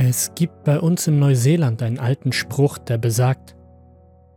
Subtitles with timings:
[0.00, 3.56] Es gibt bei uns in Neuseeland einen alten Spruch, der besagt,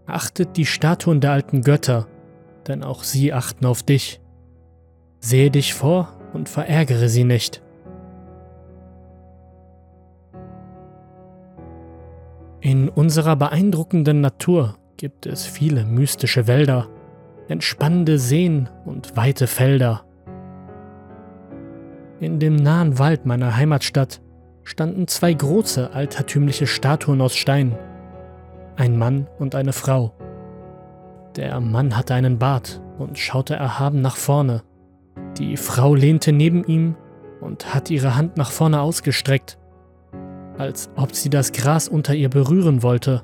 [0.07, 2.07] Achtet die Statuen der alten Götter,
[2.67, 4.19] denn auch sie achten auf dich.
[5.19, 7.61] Sehe dich vor und verärgere sie nicht.
[12.59, 16.87] In unserer beeindruckenden Natur gibt es viele mystische Wälder,
[17.49, 20.05] entspannende Seen und weite Felder.
[22.19, 24.21] In dem nahen Wald meiner Heimatstadt
[24.63, 27.77] standen zwei große altertümliche Statuen aus Stein,
[28.75, 30.13] ein Mann und eine Frau.
[31.35, 34.63] Der Mann hatte einen Bart und schaute erhaben nach vorne.
[35.37, 36.95] Die Frau lehnte neben ihm
[37.39, 39.57] und hatte ihre Hand nach vorne ausgestreckt
[40.61, 43.23] als ob sie das Gras unter ihr berühren wollte.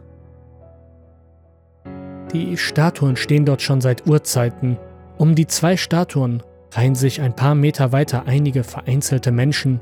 [2.33, 4.77] Die Statuen stehen dort schon seit Urzeiten.
[5.17, 9.79] Um die zwei Statuen reihen sich ein paar Meter weiter einige vereinzelte Menschen,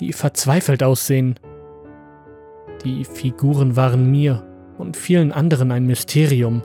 [0.00, 1.38] die verzweifelt aussehen.
[2.84, 4.44] Die Figuren waren mir
[4.78, 6.62] und vielen anderen ein Mysterium.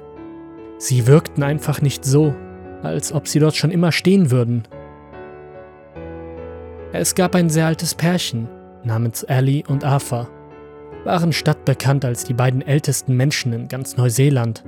[0.78, 2.36] Sie wirkten einfach nicht so,
[2.84, 4.64] als ob sie dort schon immer stehen würden.
[6.94, 8.48] Es gab ein sehr altes Pärchen,
[8.84, 10.30] namens Ali und Arthur,
[11.04, 14.64] waren stadtbekannt als die beiden ältesten Menschen in ganz Neuseeland.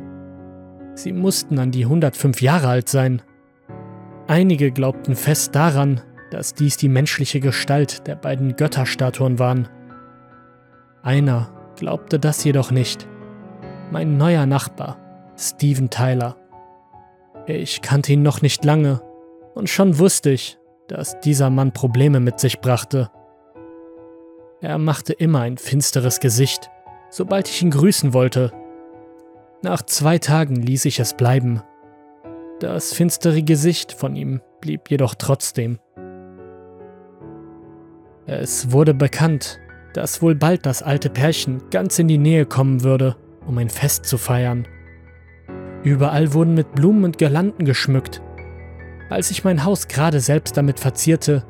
[0.96, 3.22] Sie mussten an die 105 Jahre alt sein.
[4.28, 6.02] Einige glaubten fest daran,
[6.32, 9.68] dass dies die menschliche Gestalt der beiden Götterstatuen waren.
[11.02, 13.08] Einer glaubte das jedoch nicht.
[13.92, 14.98] Mein neuer Nachbar,
[15.38, 16.36] Steven Tyler.
[17.48, 19.02] Ich kannte ihn noch nicht lange
[19.56, 23.10] und schon wusste ich, dass dieser Mann Probleme mit sich brachte.
[24.62, 26.70] Er machte immer ein finsteres Gesicht,
[27.10, 28.52] sobald ich ihn grüßen wollte.
[29.62, 31.62] Nach zwei Tagen ließ ich es bleiben.
[32.60, 35.80] Das finstere Gesicht von ihm blieb jedoch trotzdem.
[38.32, 39.60] Es wurde bekannt,
[39.94, 43.16] dass wohl bald das alte Pärchen ganz in die Nähe kommen würde,
[43.48, 44.68] um ein Fest zu feiern.
[45.84, 48.22] Überall wurden mit Blumen und Girlanden geschmückt.
[49.10, 51.44] Als ich mein Haus gerade selbst damit verzierte,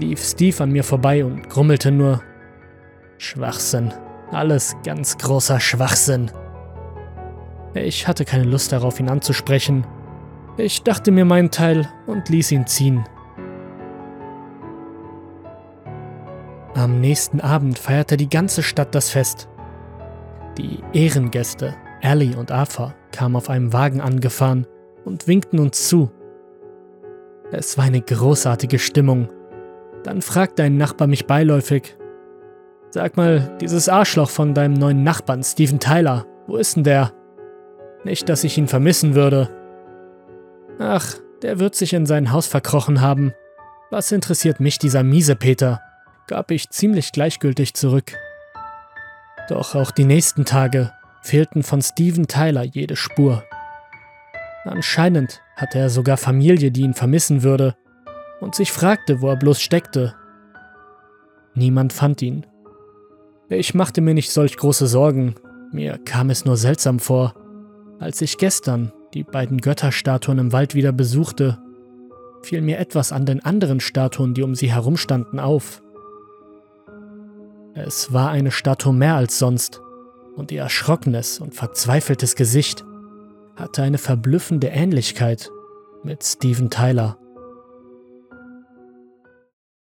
[0.00, 2.22] lief Steve an mir vorbei und grummelte nur,
[3.18, 3.92] Schwachsinn.
[4.30, 6.30] Alles ganz großer Schwachsinn.
[7.74, 9.86] Ich hatte keine Lust darauf, ihn anzusprechen.
[10.56, 13.04] Ich dachte mir meinen Teil und ließ ihn ziehen.
[16.74, 19.48] Am nächsten Abend feierte die ganze Stadt das Fest.
[20.56, 24.66] Die Ehrengäste, Ellie und Arthur, kamen auf einem Wagen angefahren
[25.04, 26.10] und winkten uns zu.
[27.50, 29.28] Es war eine großartige Stimmung.
[30.02, 31.96] Dann fragte ein Nachbar mich beiläufig,
[32.94, 37.12] Sag mal, dieses Arschloch von deinem neuen Nachbarn, Steven Tyler, wo ist denn der?
[38.04, 39.48] Nicht, dass ich ihn vermissen würde.
[40.78, 43.32] Ach, der wird sich in sein Haus verkrochen haben.
[43.90, 45.80] Was interessiert mich dieser miese Peter?
[46.32, 48.14] Gab ich ziemlich gleichgültig zurück.
[49.48, 53.44] Doch auch die nächsten Tage fehlten von Steven Tyler jede Spur.
[54.64, 57.76] Anscheinend hatte er sogar Familie, die ihn vermissen würde,
[58.40, 60.14] und sich fragte, wo er bloß steckte.
[61.54, 62.46] Niemand fand ihn
[63.58, 65.34] ich machte mir nicht solch große Sorgen,
[65.72, 67.34] mir kam es nur seltsam vor,
[67.98, 71.58] als ich gestern die beiden Götterstatuen im Wald wieder besuchte,
[72.42, 75.82] fiel mir etwas an den anderen Statuen, die um sie herumstanden, auf.
[77.74, 79.80] Es war eine Statue mehr als sonst,
[80.36, 82.84] und ihr erschrockenes und verzweifeltes Gesicht
[83.56, 85.50] hatte eine verblüffende Ähnlichkeit
[86.02, 87.18] mit Steven Tyler.